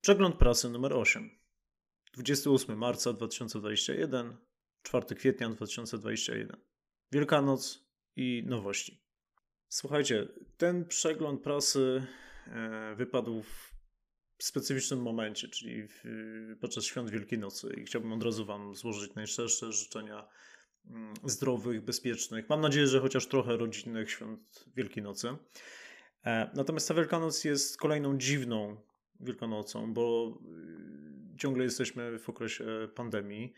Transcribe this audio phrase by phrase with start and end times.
[0.00, 1.30] Przegląd prasy numer 8.
[2.14, 4.36] 28 marca 2021,
[4.82, 6.56] 4 kwietnia 2021.
[7.12, 7.84] Wielkanoc
[8.16, 9.02] i nowości.
[9.68, 12.06] Słuchajcie, ten przegląd prasy
[12.46, 13.70] e, wypadł w
[14.38, 16.02] specyficznym momencie, czyli w,
[16.60, 20.28] podczas świąt Wielkiej Nocy i chciałbym od razu Wam złożyć najszczersze życzenia
[20.86, 25.36] mm, zdrowych, bezpiecznych, mam nadzieję, że chociaż trochę rodzinnych świąt Wielkiej Nocy.
[26.24, 28.89] E, natomiast ta Wielkanoc jest kolejną dziwną
[29.20, 30.38] Wielkanocą, bo
[31.34, 33.52] y, ciągle jesteśmy w okresie pandemii.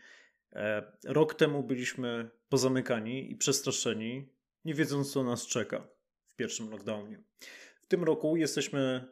[0.53, 4.29] E, rok temu byliśmy pozamykani i przestraszeni,
[4.65, 5.87] nie wiedząc, co nas czeka
[6.27, 7.23] w pierwszym lockdownie.
[7.81, 9.07] W tym roku jesteśmy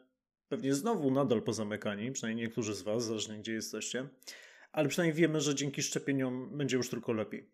[0.48, 4.08] pewnie znowu nadal pozamykani, przynajmniej niektórzy z Was, zależnie gdzie jesteście,
[4.72, 7.50] ale przynajmniej wiemy, że dzięki szczepieniom będzie już tylko lepiej.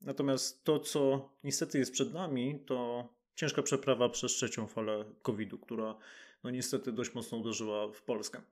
[0.00, 3.08] Natomiast to, co niestety jest przed nami, to
[3.40, 5.98] ciężka przeprawa przez trzecią falę COVID-u, która
[6.44, 8.42] no niestety dość mocno uderzyła w Polskę.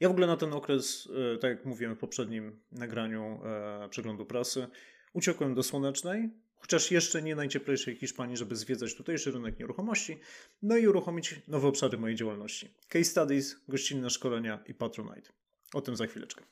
[0.00, 4.26] Ja w ogóle na ten okres, e, tak jak mówiłem w poprzednim nagraniu e, przeglądu
[4.26, 4.66] prasy,
[5.12, 10.18] uciekłem do Słonecznej, chociaż jeszcze nie najcieplejszej Hiszpanii, żeby zwiedzać tutejszy rynek nieruchomości,
[10.62, 12.74] no i uruchomić nowe obszary mojej działalności.
[12.88, 15.30] Case studies, gościnne szkolenia i Patronite.
[15.74, 16.44] O tym za chwileczkę.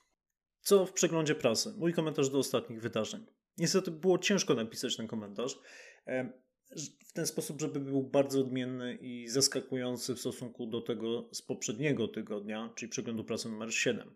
[0.61, 1.75] Co w przeglądzie prasy?
[1.77, 3.27] Mój komentarz do ostatnich wydarzeń.
[3.59, 5.59] Niestety było ciężko napisać ten komentarz
[7.07, 12.09] w ten sposób, żeby był bardzo odmienny i zaskakujący w stosunku do tego z poprzedniego
[12.09, 14.15] tygodnia, czyli przeglądu prasy numer 7.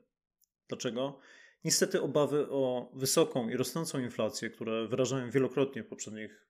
[0.68, 1.18] Dlaczego?
[1.64, 6.46] Niestety obawy o wysoką i rosnącą inflację, które wyrażałem wielokrotnie w poprzednich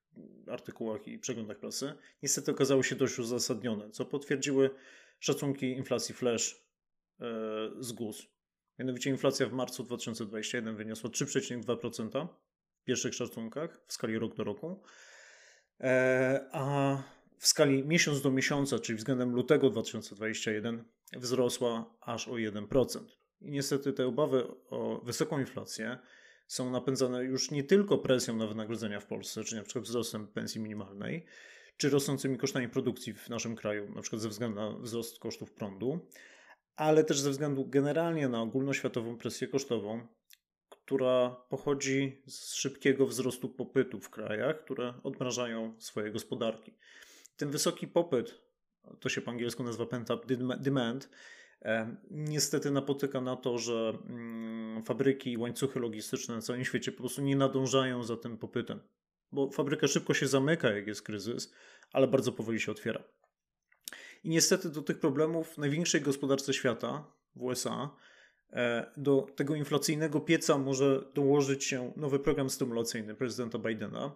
[0.46, 1.92] artykułach i przeglądach prasy,
[2.22, 4.70] niestety okazały się dość uzasadnione, co potwierdziły
[5.20, 6.66] szacunki inflacji flash
[7.20, 7.24] e,
[7.80, 8.26] z GUS.
[8.78, 12.28] Mianowicie inflacja w marcu 2021 wyniosła 3,2%
[12.80, 14.82] w pierwszych szacunkach w skali rok do roku,
[16.52, 16.96] a
[17.38, 22.98] w skali miesiąc do miesiąca, czyli względem lutego 2021, wzrosła aż o 1%.
[23.40, 25.98] I niestety te obawy o wysoką inflację
[26.46, 30.60] są napędzane już nie tylko presją na wynagrodzenia w Polsce, czy na przykład wzrostem pensji
[30.60, 31.26] minimalnej,
[31.76, 36.08] czy rosnącymi kosztami produkcji w naszym kraju, na przykład ze względu na wzrost kosztów prądu,
[36.76, 40.06] ale też ze względu generalnie na ogólnoświatową presję kosztową,
[40.84, 46.74] która pochodzi z szybkiego wzrostu popytu w krajach, które odmrażają swoje gospodarki.
[47.36, 48.40] Ten wysoki popyt,
[49.00, 50.26] to się po angielsku nazywa pent-up
[50.60, 51.10] demand,
[52.10, 57.22] niestety napotyka na to, że mm, fabryki i łańcuchy logistyczne na całym świecie po prostu
[57.22, 58.80] nie nadążają za tym popytem.
[59.32, 61.54] Bo fabryka szybko się zamyka, jak jest kryzys,
[61.92, 63.04] ale bardzo powoli się otwiera.
[64.24, 67.04] I niestety do tych problemów w największej gospodarce świata,
[67.36, 68.13] w USA, E,
[68.96, 74.12] do tego inflacyjnego pieca może dołożyć się nowy program stymulacyjny prezydenta Bidena,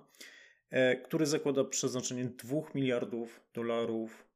[0.71, 4.27] e, który zakłada przeznaczenie 2 miliardów dolarów,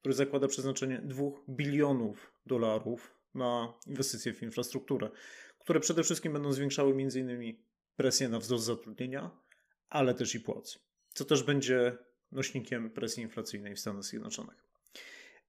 [0.00, 5.10] który zakłada przeznaczenie 2 bilionów dolarów na inwestycje w infrastrukturę,
[5.58, 7.56] które przede wszystkim będą zwiększały m.in.
[7.96, 9.30] presję na wzrost zatrudnienia,
[9.88, 10.78] ale też i płac,
[11.14, 11.96] co też będzie
[12.32, 14.67] nośnikiem presji inflacyjnej w Stanach Zjednoczonych.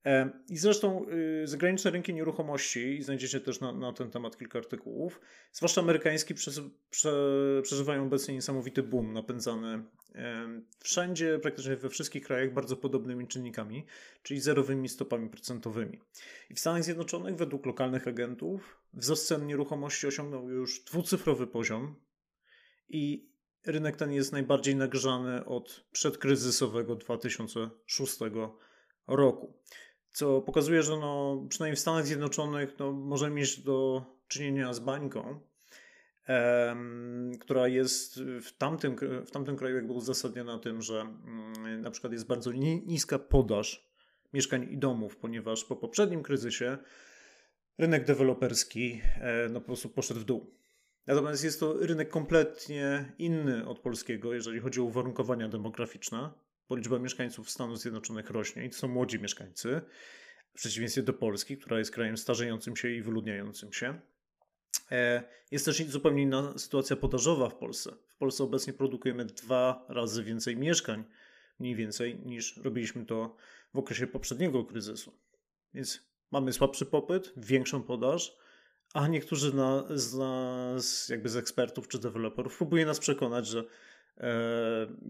[0.06, 1.06] E, I zresztą
[1.44, 5.22] y, zagraniczne rynki nieruchomości, znajdziecie też na, na ten temat kilka artykułów,
[5.52, 6.52] zwłaszcza amerykański, prze,
[6.90, 7.14] prze,
[7.64, 9.84] przeżywają obecnie niesamowity boom napędzany
[10.80, 13.86] wszędzie, praktycznie we wszystkich krajach bardzo podobnymi czynnikami,
[14.24, 16.00] czyli zerowymi stopami procentowymi.
[16.50, 21.96] I w Stanach Zjednoczonych według lokalnych agentów wzrost cen nieruchomości osiągnął już dwucyfrowy poziom
[22.90, 23.30] i
[23.66, 28.18] rynek ten jest najbardziej nagrzany od przedkryzysowego 2006
[29.07, 29.54] roku
[30.12, 35.40] co pokazuje, że no, przynajmniej w Stanach Zjednoczonych no, możemy mieć do czynienia z bańką,
[37.40, 38.96] która jest w tamtym,
[39.26, 43.90] w tamtym kraju jakby uzasadniona tym, że mm, na przykład jest bardzo niska podaż
[44.34, 46.78] mieszkań i domów, ponieważ po poprzednim kryzysie
[47.78, 50.54] rynek deweloperski e, no, po prostu poszedł w dół.
[51.08, 56.30] Natomiast jest to rynek kompletnie inny od polskiego, jeżeli chodzi o uwarunkowania demograficzne
[56.69, 59.81] bo liczba mieszkańców Stanów Zjednoczonych rośnie i to są młodzi mieszkańcy,
[60.54, 64.00] w przeciwieństwie do Polski, która jest krajem starzejącym się i wyludniającym się.
[64.92, 67.92] E, jest też zupełnie inna sytuacja podażowa w Polsce.
[68.07, 71.04] W Polsce obecnie produkujemy dwa razy więcej mieszkań,
[71.60, 73.36] mniej więcej, niż robiliśmy to
[73.74, 75.19] w okresie poprzedniego kryzysu.
[75.74, 78.38] Więc mamy słabszy popyt, większą podaż,
[78.94, 79.51] a niektórzy
[79.89, 83.63] z nas, jakby z ekspertów czy deweloperów, próbuje nas przekonać, że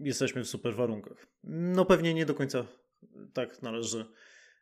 [0.02, 1.26] jesteśmy w super warunkach.
[1.44, 2.64] No pewnie nie do końca
[3.32, 4.06] tak należy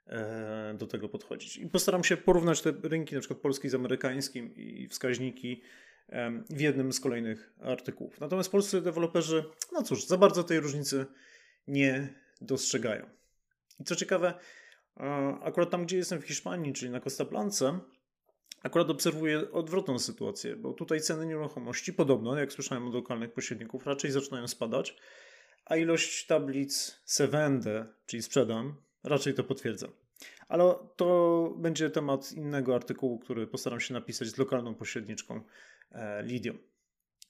[0.07, 1.57] e, do tego podchodzić.
[1.57, 5.63] I postaram się porównać te rynki, na przykład polski z amerykańskim i wskaźniki
[6.09, 8.21] e, w jednym z kolejnych artykułów.
[8.21, 11.07] Natomiast polscy deweloperzy, no cóż, za bardzo tej różnicy
[11.67, 13.07] nie dostrzegają.
[13.81, 14.35] I co ciekawe,
[15.43, 17.81] akurat tam, gdzie jestem w Hiszpanii, czyli na Costa Blanca,
[18.63, 24.11] akurat obserwuję odwrotną sytuację, bo tutaj ceny nieruchomości podobno, jak słyszałem od lokalnych pośredników, raczej
[24.11, 24.97] zaczynają spadać,
[25.65, 27.29] a ilość tablic se
[28.07, 28.75] czyli sprzedam,
[29.05, 29.89] raczej to potwierdza.
[30.49, 35.41] Ale to będzie temat innego artykułu, który postaram się napisać z lokalną pośredniczką
[35.93, 36.55] e, Lidią.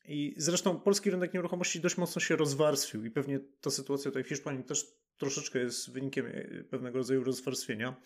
[0.09, 4.29] I zresztą polski rynek nieruchomości dość mocno się rozwarstwił i pewnie ta sytuacja tutaj w
[4.29, 4.87] Hiszpanii też
[5.17, 7.97] troszeczkę jest wynikiem e, pewnego rodzaju rozwarstwienia.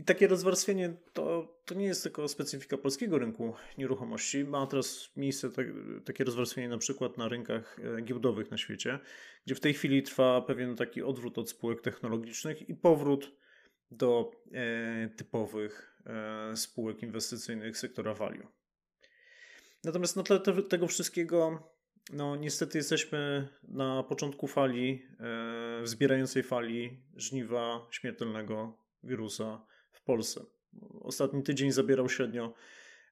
[0.00, 4.44] I takie rozwarstwienie to, to nie jest tylko specyfika polskiego rynku nieruchomości.
[4.44, 5.66] Ma teraz miejsce tak,
[6.04, 8.98] takie rozwarstwienie na przykład na rynkach e, giełdowych na świecie,
[9.46, 13.32] gdzie w tej chwili trwa pewien taki odwrót od spółek technologicznych i powrót
[13.90, 18.46] do e, typowych e, spółek inwestycyjnych sektora value.
[19.84, 21.70] Natomiast na tle te, tego wszystkiego,
[22.12, 29.70] no niestety jesteśmy na początku fali, e, wzbierającej fali żniwa śmiertelnego wirusa
[30.10, 30.44] Polsce.
[31.00, 32.54] Ostatni tydzień zabierał średnio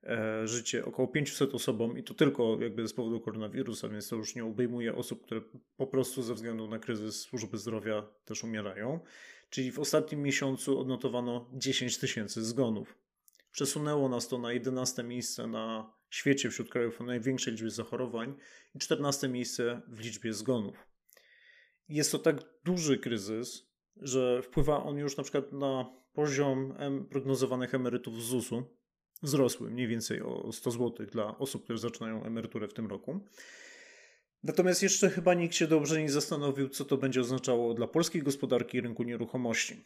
[0.02, 4.34] e, życie około 500 osobom i to tylko jakby z powodu koronawirusa, więc to już
[4.34, 5.40] nie obejmuje osób, które
[5.76, 9.00] po prostu ze względu na kryzys służby zdrowia też umierają.
[9.50, 12.98] Czyli w ostatnim miesiącu odnotowano 10 tysięcy zgonów.
[13.52, 18.34] Przesunęło nas to na 11 miejsce na świecie wśród krajów o największej liczbie zachorowań
[18.74, 20.86] i 14 miejsce w liczbie zgonów.
[21.88, 26.74] Jest to tak duży kryzys, że wpływa on już na przykład na poziom
[27.10, 28.62] prognozowanych emerytów z ZUS-u.
[29.22, 33.20] Wzrosły mniej więcej o 100 zł dla osób, które zaczynają emeryturę w tym roku.
[34.42, 38.78] Natomiast jeszcze chyba nikt się dobrze nie zastanowił, co to będzie oznaczało dla polskiej gospodarki
[38.78, 39.84] i rynku nieruchomości.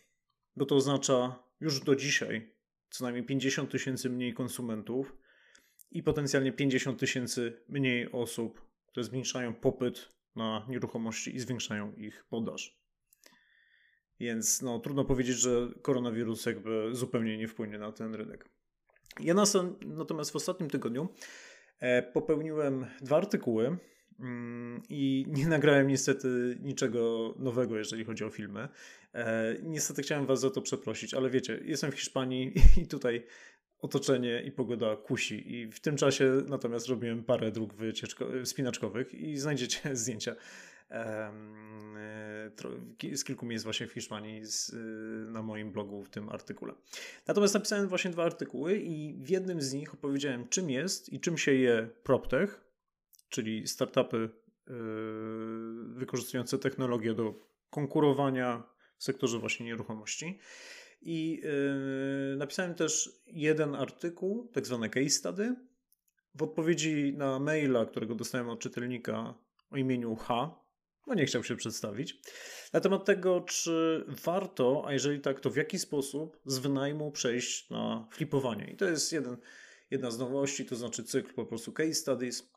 [0.56, 2.55] Bo to oznacza już do dzisiaj
[2.90, 5.17] co najmniej 50 tysięcy mniej konsumentów
[5.90, 12.81] i potencjalnie 50 tysięcy mniej osób, które zmniejszają popyt na nieruchomości i zwiększają ich podaż.
[14.23, 18.49] Więc no, trudno powiedzieć, że koronawirus jakby zupełnie nie wpłynie na ten rynek.
[19.21, 19.35] Ja
[19.87, 21.09] natomiast w ostatnim tygodniu
[21.79, 23.79] e, popełniłem dwa artykuły
[24.21, 28.69] mm, i nie nagrałem niestety niczego nowego, jeżeli chodzi o filmy.
[29.15, 32.53] E, niestety chciałem Was za to przeprosić, ale wiecie, jestem w Hiszpanii
[32.83, 33.27] i tutaj
[33.79, 35.55] otoczenie i pogoda kusi.
[35.55, 37.75] I w tym czasie natomiast robiłem parę dróg
[38.45, 40.37] wspinaczkowych i znajdziecie zdjęcia
[43.15, 44.73] z kilku miejsc właśnie w Hiszpanii z,
[45.33, 46.75] na moim blogu w tym artykule.
[47.27, 51.39] Natomiast napisałem właśnie dwa artykuły i w jednym z nich opowiedziałem czym jest i czym
[51.39, 52.65] się je PropTech,
[53.29, 54.75] czyli startupy yy,
[55.89, 57.35] wykorzystujące technologię do
[57.71, 58.62] konkurowania
[58.99, 60.39] w sektorze właśnie nieruchomości.
[61.03, 61.43] I
[62.31, 65.56] yy, napisałem też jeden artykuł, tak zwany case study,
[66.35, 69.35] w odpowiedzi na maila, którego dostałem od czytelnika
[69.71, 70.62] o imieniu H,
[71.07, 72.21] no nie chciał się przedstawić,
[72.73, 77.71] na temat tego, czy warto, a jeżeli tak, to w jaki sposób z wynajmu przejść
[77.71, 78.71] na flipowanie.
[78.71, 79.37] I to jest jeden,
[79.91, 82.53] jedna z nowości, to znaczy cykl po prostu case studies,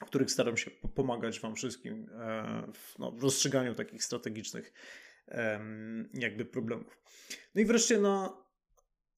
[0.00, 4.72] w których staram się pomagać Wam wszystkim e, w, no, rozstrzyganiu takich strategicznych
[6.14, 6.98] jakby problemów.
[7.54, 8.36] No i wreszcie na,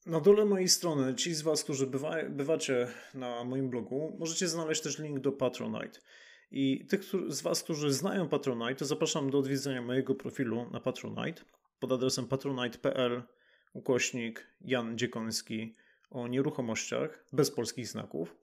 [0.07, 4.83] na dole mojej strony, ci z Was, którzy bywa, bywacie na moim blogu, możecie znaleźć
[4.83, 6.01] też link do Patronite.
[6.53, 11.43] I tych z Was, którzy znają Patronite, zapraszam do odwiedzenia mojego profilu na Patronite
[11.81, 13.23] pod adresem patronite.pl
[13.73, 15.75] ukośnik Jan Dziekoński
[16.11, 18.37] o nieruchomościach bez polskich znaków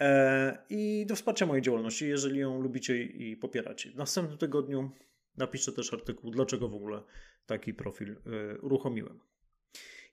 [0.00, 3.90] e, i do wsparcia mojej działalności, jeżeli ją lubicie i popieracie.
[3.90, 4.90] W następnym tygodniu
[5.36, 7.02] napiszę też artykuł, dlaczego w ogóle
[7.46, 9.20] taki profil y, uruchomiłem.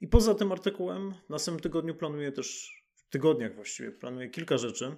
[0.02, 4.96] I poza tym artykułem w następnym tygodniu planuję też, w tygodniach właściwie, planuję kilka rzeczy.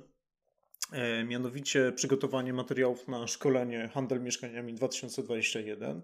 [0.92, 6.01] E, mianowicie przygotowanie materiałów na szkolenie Handel Mieszkaniami 2021,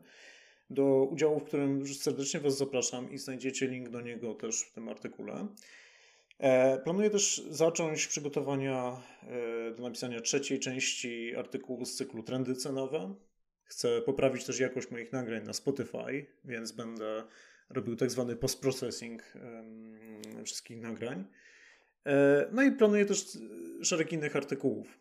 [0.70, 4.90] do udziału w którym serdecznie Was zapraszam i znajdziecie link do niego też w tym
[4.90, 5.48] artykule.
[6.40, 13.16] E, planuję też zacząć przygotowania e, do napisania trzeciej części artykułu z cyklu Trendy cenowe.
[13.64, 17.24] Chcę poprawić też jakość moich nagrań na Spotify, więc będę
[17.70, 19.34] robił tak zwany post-processing
[20.46, 21.26] wszystkich nagrań.
[22.06, 23.38] E, no i planuję też
[23.82, 25.00] e, szereg innych artykułów.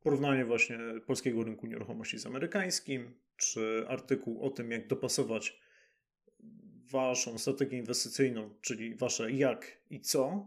[0.00, 5.60] Porównanie właśnie polskiego rynku nieruchomości z amerykańskim, czy artykuł o tym, jak dopasować
[6.90, 10.46] waszą strategię inwestycyjną, czyli wasze jak i co,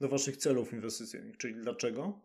[0.00, 2.20] do waszych celów inwestycyjnych, czyli dlaczego.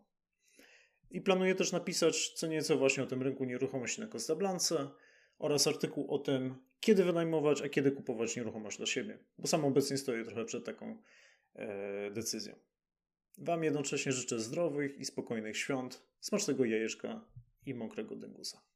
[1.10, 4.90] I planuję też napisać co nieco właśnie o tym rynku nieruchomości na Costa Blance
[5.38, 9.98] oraz artykuł o tym, kiedy wynajmować, a kiedy kupować nieruchomość dla siebie, bo sam obecnie
[9.98, 11.02] stoję trochę przed taką
[11.54, 12.54] e, decyzją.
[13.38, 17.24] Wam jednocześnie życzę zdrowych i spokojnych świąt, smacznego jajeczka
[17.66, 18.73] i mokrego dęgusa.